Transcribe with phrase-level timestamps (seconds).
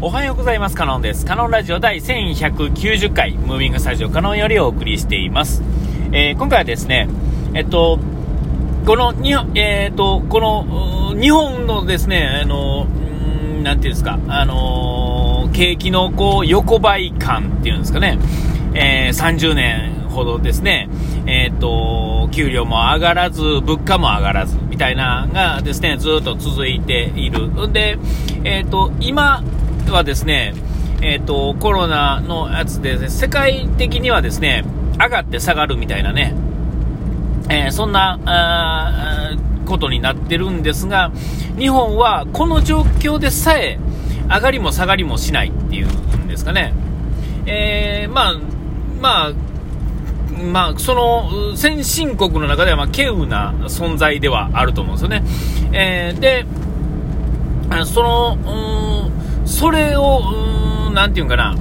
[0.00, 0.76] おはようございます。
[0.76, 1.26] カノンです。
[1.26, 5.60] カノンラジオ第1190回、ムービングスタジオカノンよりお送りしています。
[6.12, 7.08] えー、今回はですね、
[7.52, 7.98] えっと、
[8.86, 12.84] この、にえー、っと、この、日本のですね、あの、
[13.64, 18.20] なんていうんですか、あの景気のこう、横ばい感っていうんですかね、
[18.74, 20.88] えー、30年ほどですね、
[21.26, 27.72] えっと、給料も上がらず、物価も上がらず、みたいながですね、ずっと続いている。
[27.72, 27.98] で、
[28.44, 29.42] えっと、今、
[29.90, 30.54] はですね、
[31.02, 34.64] えっ、ー、と、コロナのやつで、世界的にはですね、
[34.98, 36.34] 上がって下がるみたいなね、
[37.48, 39.36] えー、そんな、あ
[39.68, 41.12] ことになってるんですが、
[41.58, 43.78] 日本はこの状況でさえ、
[44.28, 46.72] 上がりも下がりもしないっていうんですかね。
[47.46, 48.34] えー、まあ、
[49.00, 49.32] まあ、
[50.52, 55.22] まあ、その先進国の中では、まあ、稀有な存在ではあると思うんですよね。
[55.72, 56.46] えー、で、
[57.84, 58.38] その、
[59.48, 61.56] それを、うーん、なんていうかな、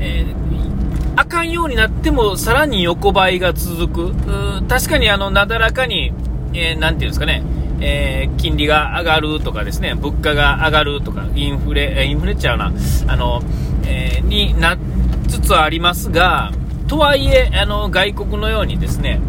[0.00, 4.64] えー、あかんようになってもさらに横ばいが続く。
[4.68, 6.12] 確かにあの、なだらかに、
[6.52, 7.42] えー、ていうんですかね、
[7.80, 12.72] えー、金利が上がるとかですね、物価が上がるとか、インフレ、インフレちゃうな、
[13.06, 13.40] あの、
[13.86, 14.76] えー、にな
[15.28, 16.50] つつありますが、
[16.88, 19.20] とはいえ、あの、外国のようにですね、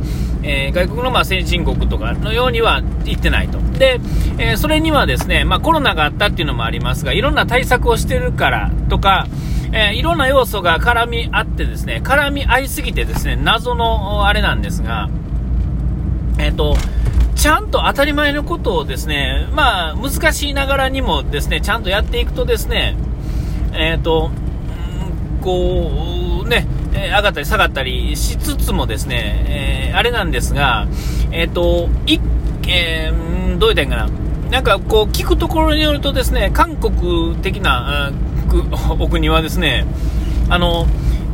[0.43, 3.59] えー、外国のまあ先進国とかのようには行ってないと。
[3.77, 3.99] で、
[4.37, 9.27] えー、それにはですね、まあ、コロナがあったっていうのもありますが、いろんな対策をしてるからとか、
[9.71, 15.09] えー、いろんな要素が絡み合ってですね、絡み合いすぎてですね、謎のあれなんですが、
[16.39, 16.75] えっ、と、
[17.35, 22.95] ちゃんと当たり前のことをですね、まあ、難しいながらにもですね、ちゃんとやっていくとですね、
[23.73, 24.31] えっ、と、
[25.41, 26.65] こう、ね、
[26.99, 30.87] え上がったり下がったりしつつもですね、えー、あれなんですが、
[31.31, 32.19] えっ、ー、と、い、
[32.67, 34.09] えー、どう言ったかな。
[34.51, 38.11] なんかこう聞くところによるとですね、韓国的な
[38.99, 39.85] お国はですね、
[40.49, 40.87] あの、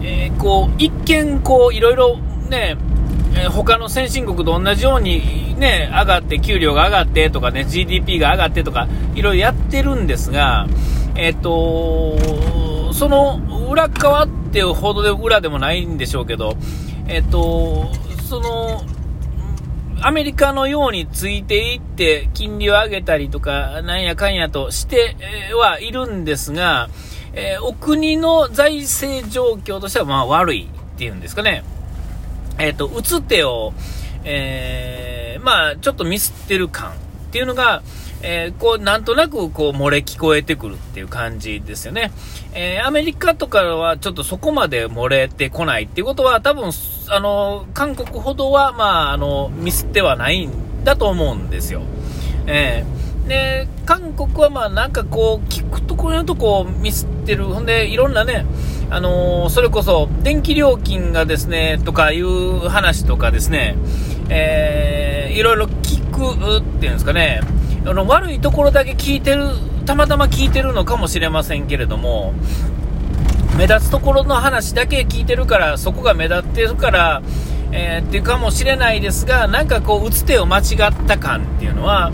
[0.04, 2.18] えー、こう、一見こう、いろいろ
[2.50, 2.78] ね、
[3.38, 10.68] え他の先進国と同じようにね、上がって、給料が上がってとかね、GDP が上がってとか、いろいろやってるんですが、
[11.16, 12.18] えっ、と、
[12.94, 13.40] その
[13.70, 16.56] 裏側っていうほどで裏でもないんでしょうけど、
[17.08, 17.92] えっと、
[18.30, 18.84] その、
[20.02, 25.16] アメリカのようについていって金利を上げたりとか、なんやかんやとして
[25.56, 26.90] はいるんですが、
[27.34, 31.64] えー、お国の財政状況としてはまあ悪いっていうんですかね。
[32.58, 33.74] えっ、ー、と、打つ手を、
[34.24, 36.96] えー、まあ、ちょっとミスってる感っ
[37.32, 37.84] ていうのが、
[38.28, 42.12] えー、こう、なんとなく、こう、漏れ聞こえてくるっていう感じですよね。
[42.53, 46.72] えー、アメリカとかはちょっとそこまで漏れてこないっていうことは、多分、
[47.09, 50.52] あの、韓国ほどは、まあ、あの、ミスってはないん
[50.84, 51.84] だと思うんですよ。
[52.47, 57.46] えー、で、韓国はまあ、なんかこう、聞くところのとこミスってる。
[57.46, 58.47] ほんで、いろんなね、
[58.90, 63.75] あのー、それこそ、電気料金がですね、とかいう話とかですね、
[64.30, 67.42] えー、いろいろ聞くっていうんですかね、
[67.88, 69.47] あの悪いところだけ聞いてる、
[69.85, 72.34] たまたま聞いてるのかもしれませんけれども、
[73.57, 77.22] 目立つところの話だけ聞いてるから、そこが目立ってるから、
[77.72, 82.12] えー、っていうかもしれないですが、なんかこう、打つ手を間違った感っていうのは、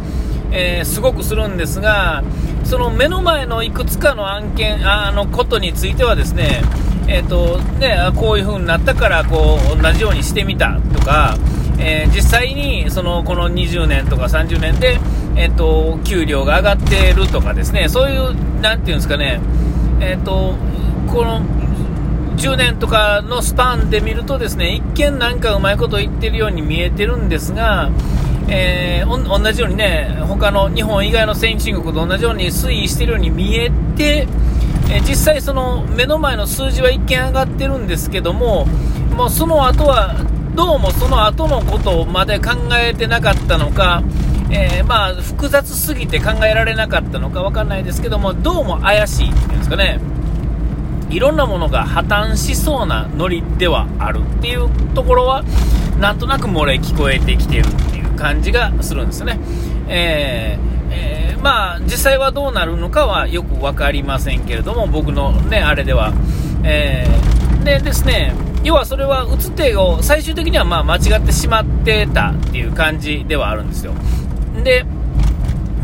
[0.52, 2.22] えー、すごくするんですが、
[2.66, 6.62] その目の前のいくつかの案件、あのことについてはですね、
[7.08, 11.38] えーとね、こういう風になったからこう同じようにしてみたとか、
[11.80, 15.00] えー、実際にそのこの20年とか30年で、
[15.36, 19.40] えっ、と、給料が上がってるとかですね、そういう、なんていうんですかね、
[20.00, 20.56] えっ、と、
[21.08, 21.42] この、
[22.38, 27.92] 10年とかのスパンで見るとですね、一見なんかうまいこと言ってるように見えてるんですが、
[28.48, 34.28] えー、同じようにね、他の日本以外の先進国と同じように推移してるように見えて、
[34.90, 38.66] えー、実際その目の前の数字は一見上がってるんですけども、
[39.16, 40.16] もうその後は、
[40.56, 44.04] どうもその後のことまで考えてなかったのか、
[44.54, 50.00] えー、まあ、複雑すぎて考えられなかったのか分かんないですけども、どうも怪しいっていうんですかね。
[51.10, 55.44] いろんなものが破綻しそうなノリではあるっていうところは、
[56.00, 59.40] なんとなく漏れ聞こえてきてるっていう感じがするんですよね。
[59.88, 66.14] えー、えー、まあ、実際はどうなるのかはよく分かりませんけれども、僕のね、あれでは。
[66.64, 68.34] えー、でですね、
[68.64, 73.94] 要はそれは打つ手を最終的にはま間違ってしまってたっていう感じではあるんですよ。
[74.64, 74.86] で、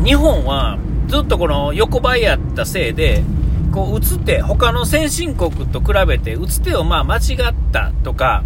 [0.04, 0.78] 日本は
[1.08, 3.22] ずっとこの横ばいやったせいで、
[3.72, 8.44] こう、打つ手、他の先進国と比べて、打つ手をまあ間違ったとか、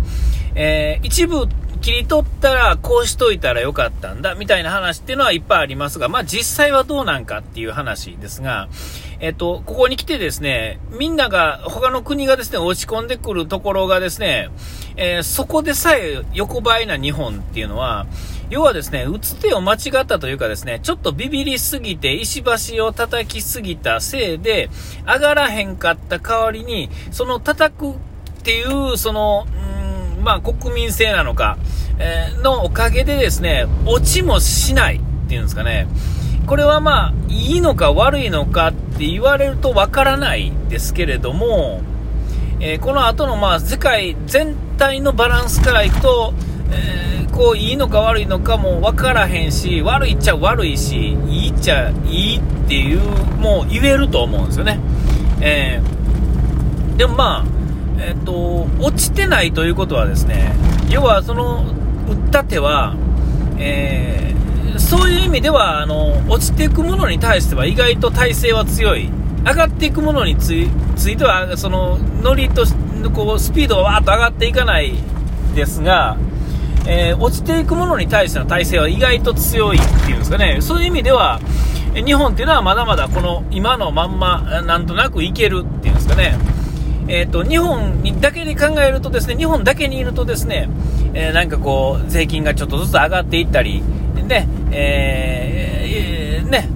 [0.54, 1.48] えー、一部
[1.80, 8.68] 切り取ったらこうしといたらよかったんだ、みたいな話っていうのはいっぱいありますが、まあ実際はどうなんかっていう話ですが、
[9.18, 14.48] えっと、ここに来てですね、みんなが、他の国がですね、落ち込んでくるところがですね、
[14.96, 18.06] えー、そこでさえ横ばいな日本っていうのは、
[18.52, 22.42] 要はですね、打つ手を間違ったというかですね、ちょっとビビりすぎて石
[22.74, 24.68] 橋を叩きすぎたせいで、
[25.06, 27.94] 上がらへんかった代わりに、その叩くっ
[28.44, 29.46] ていう、その、
[30.18, 31.56] うんまあ国民性なのか、
[31.98, 35.88] えー、のおかげでですね、落ちもしないっていうんですかね、
[36.46, 41.80] これはまあ、いいのか悪いのかって言われるとわからないですけれども、
[42.60, 46.34] えー、この後のまあ世界全体のバランスからいくと、
[46.70, 53.00] えー、こういいのか悪いのかも分からへんし、悪いっちゃ悪いし、いいっちゃいいっていう、
[53.40, 54.78] もう言えると思うんですよね。
[55.40, 57.44] えー、でもまあ、
[57.98, 60.54] えっ、ー、と、落ちてないということはですね、
[60.88, 61.64] 要はその、
[62.08, 62.94] 打った手は、
[63.58, 69.10] えー、そういう意味では、あの、落ちていくものに対しては意外と体勢は強い。
[69.44, 70.68] 上がっていくものについ
[71.16, 72.64] ては、その、ノリと、
[73.12, 74.94] こう、スピードがわーっと上がっていかない
[75.56, 76.16] ですが、
[76.86, 81.40] えー、落ちていくものに対しての体制は意外と強いっていうんですかね、そういう意味では、
[81.94, 86.34] 日本っていうのはまだまだこの今のまんま、なんとなくいけるっていうんですかね、
[87.08, 90.68] えーと、日本にだけで考えるとですね、日本だけにいるとですね、
[91.14, 93.82] えー、なんかこう、税金がちょっとずつ上がっていったり、
[94.26, 96.68] ね、えー、ね、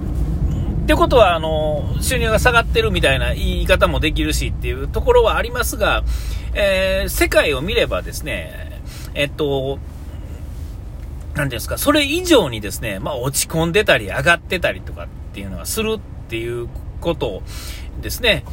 [0.83, 6.03] ってことは、あの、収入が下がってるみたいな言い方もできるしっていうところはありますが、
[6.53, 8.81] えー、世界を見ればですね、
[9.13, 9.79] えっと、
[11.37, 15.99] なんですか、それ以上にですね、まあ落ち込んでたり上がってたりとかっていうのはするっ
[16.29, 16.67] ていう
[16.99, 17.43] ことを
[18.01, 18.43] ですね。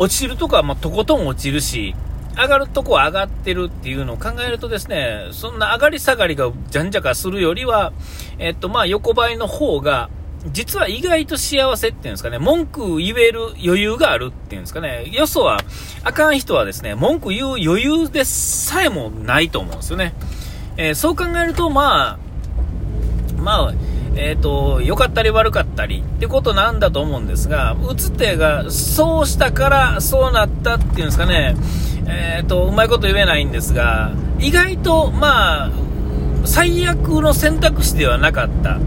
[0.00, 1.96] 落ちるとこはまとことん落ちるし、
[2.36, 7.92] 上がるとこは上がってるっていうのを考えるとですね、そんな上がり下がりがじゃんじゃかするよりは、
[8.38, 10.08] えっとまあ横ばいの方が、
[10.52, 15.58] 実は意外と幸せっていうんですかね、文句言える余裕があるっていうんですかね、よそは、
[16.04, 20.14] あかん人はですね、文句言う余裕でさえもないと思うんですよね。
[20.78, 22.18] えー、そう考えると、まあ、
[23.36, 23.74] まあ、
[24.14, 31.56] えっ、ー、と、良かったり悪かったりってことなんだと思うんですが、打つ手がそうしたからそうなったっていうんですかね、
[32.06, 35.70] えっ、ー、と、うまいこと言えないんですが、意外と、まあ、
[36.44, 38.78] 最悪の選択肢ではなかった。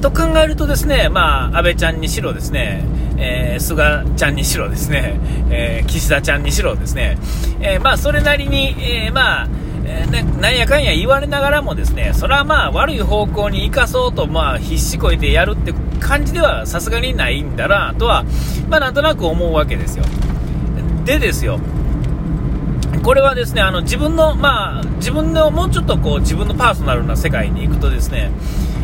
[0.00, 2.84] と考えるとですね、まあ、安倍ちゃんにしろですね、
[3.18, 5.18] えー、菅ちゃんにしろですね、
[5.50, 7.18] えー、岸田ちゃんにしろですね、
[7.60, 9.48] えー、まあ、それなりに、えまあ、
[9.84, 18.24] えね、なんやかんや言われながらもですね、それはまあ悪い方向に生かそうとまあ必死こいてやるって感じではさすがにないんだなとは、
[18.68, 20.04] まあなんとなく思うわけですよ。
[21.04, 21.58] でですよ、
[23.02, 28.30] これはですね、あの自分の、まあ自分のもうちょっとこう自分のパーソナルな世界に行くとですね、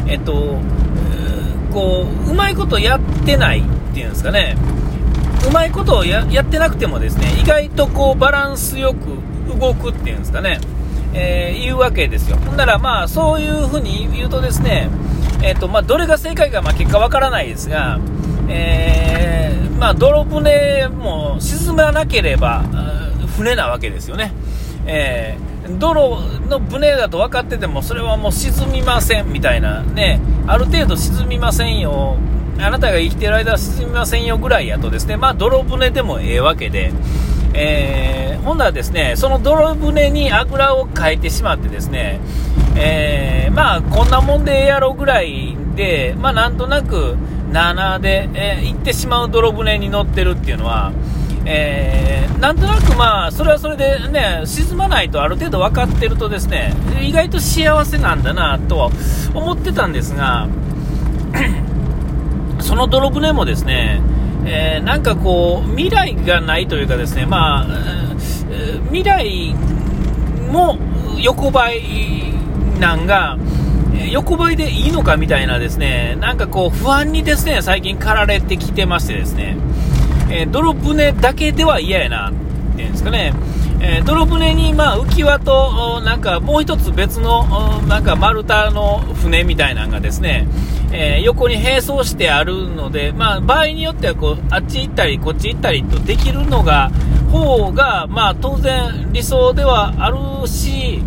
[0.09, 0.59] えっと、
[1.73, 3.62] こう、うまいことやってないっ
[3.95, 4.56] ていうんですかね、
[5.49, 10.59] うまいことをやってなくてもですね、意外とこうバランスよく動くっていうんですかね、
[11.15, 12.37] えー、言うわけですよ。
[12.37, 14.91] ほんなら、まあ、そういうふうに言うとですね、
[15.43, 17.99] えっ、ー、と、まあ、どれが正解か、まあ、結果わからないですが、
[18.49, 22.65] えー、まあ、泥船も沈まなければ、
[23.37, 24.33] 船なわけですよね。
[24.87, 32.17] えー、泥の船だと分かってても、それはもう沈みませんみたいなね、ある程度沈みませんよ、
[32.59, 36.93] あなたが生きてる間は沈みませんよぐらいやとですね、まあ、泥船でもええわけで、
[37.55, 42.21] えー、ほんならですね、その泥船にあぐらをかいてしまってですね、
[42.76, 47.17] えー、まあ、こんなもんでええやろぐらいで、まあ、なんとなく、
[47.50, 50.93] なあなあで、えー、行ってしまう泥船に乗ってるっていうのは、
[51.45, 58.90] えー、なんとなくまあ、それはそれでね、沈まないとある程度分かってるとですね、意外と幸せなんだなと
[59.35, 60.49] 思ってたんですが、
[62.61, 64.02] その泥船もですね、
[64.50, 68.14] えー、なんかこう、未来がないというかですね、まあ、
[68.87, 69.55] 未来
[70.50, 70.78] も
[71.21, 72.33] 横ばい
[72.81, 73.37] なんが、
[74.11, 79.59] 横ばいでいいのかみたいなですね、なんかこう、不安にですね、最近駆られてきてましてですね、
[80.31, 82.33] えー、泥船だけでは嫌やな、っ
[82.76, 83.35] ていうんですかね、
[83.81, 90.47] えー、泥船に、まあ、浮き輪と、なんかもう一つ別の、なんか丸太の船みたいなのがですね、
[90.90, 96.90] えー、横に並走してあるので、まあ、場合によってはこう、あっち行ったり、こっち行ったりとできるのが、
[97.30, 101.02] 方が、まあ、当然理想ではあるし、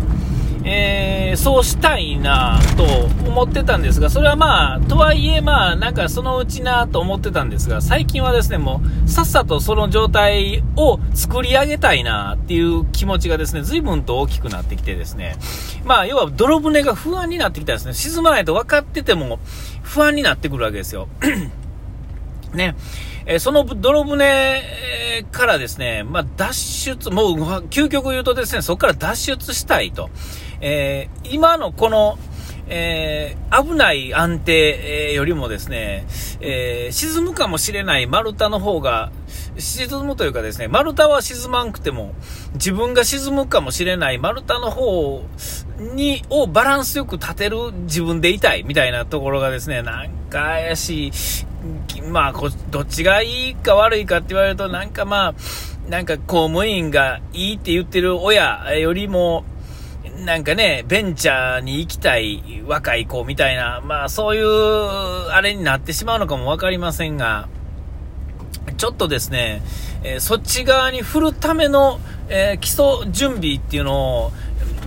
[0.64, 2.84] えー、そうしたいなと
[3.28, 15.36] 思ってたんですが、それはまあ、とはいえまあ、なんかそのうちなと思ってたんですが、最近はですね、もう、さっさとその状態を作り上げたいなっていう気持ちがですね、随分と大きくなってきてですね、
[15.84, 17.94] まあ、要は泥船が不安になってきたんですね。
[17.94, 19.40] 沈まないと分かってても
[19.82, 21.08] 不安になってくるわけですよ。
[22.54, 22.76] ね。
[23.24, 24.62] えー、その泥船
[25.30, 27.34] からですね、まあ、脱出、もう
[27.68, 30.10] 究極言うとですね、そこから脱出したいと。
[30.60, 32.18] えー、今のこの、
[32.68, 36.06] えー、危ない安定よりもですね、
[36.40, 39.12] えー、沈むかもしれない丸太の方が、
[39.58, 42.14] 沈むというかですね、丸太は沈まんくても、
[42.54, 45.22] 自分が沈むかもしれない丸太の方
[45.94, 51.12] に、をバランスよく立てる自分でいたいみたいなところがですね、なんか怪しい、
[52.10, 55.34] まあこ、どっちがいいか悪いかって言われると、なんかまあ、
[55.90, 59.44] なんか公務員がいいって言ってる親よりも、
[60.24, 67.48] なんかね、ベンチャーに行きたい若い子みたいな、まあそういう、あれになってしまうのかもわかりませんが、
[68.76, 69.62] ちょっとですね、
[70.02, 74.32] えー、そっち側に振るための、えー、基礎準備っていうのを、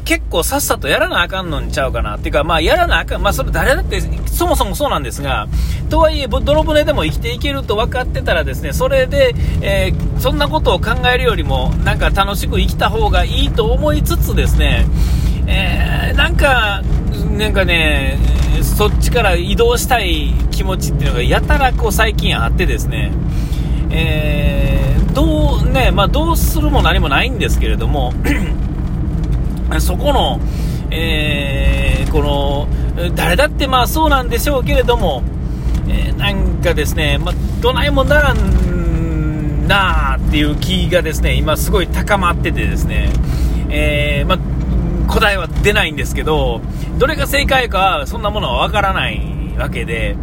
[0.05, 2.17] 結構さっさとやらなあかんのんちゃうかな。
[2.17, 3.21] っていうか、まあやらなあかん。
[3.21, 5.47] まあそれ誰だってそもそもそうなんですが、
[5.89, 14.85] とはいえ、泥船でも生きていけると分かってたらですね、それで、えー、そんなことを考えるよりも、なんか楽しく生きた方がいいと思いつつですね、
[15.47, 16.83] えー、なんか、
[17.37, 18.17] なんかね、
[18.61, 23.11] そっちから移動したい気持ちっていうのがやたらこう最近あってですね、
[23.89, 28.13] えー、どうね、まあ、どうするも何もないんですけれども、
[29.79, 30.39] そこの、
[30.91, 32.67] えー、この、
[33.15, 35.23] 誰だってまあそうなんでしょうけれども、
[35.87, 43.11] えー、なんかですね、まあ、どないもならんなーっていう気がですね、今すごい高まっててですね、
[43.69, 46.61] えー、まあ、答えは出ないんですけど、
[46.97, 49.21] どれが正解かそんなものはわからない
[49.57, 50.15] わけで、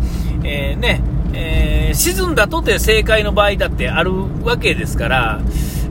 [0.45, 1.01] えー、ね、
[1.35, 4.13] えー、沈んだとて正解の場合だってある
[4.45, 5.41] わけですから、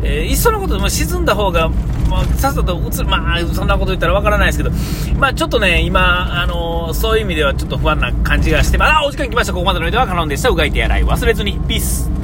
[0.04, 1.72] えー、いっそのことでも沈んだ方が、
[2.12, 4.72] まあ、さっさと移る、まあ、そんなこと言ったらわからないですけど、
[5.18, 9.54] まあ、ちょっとね、今、あのー、そういう意味ではちょっと不安な感じがして、まあ、お時間来ました。
[9.54, 10.50] ここまでの間はカノンでした。
[10.50, 11.60] うがいてやらい忘れずに。
[11.68, 12.21] ピース。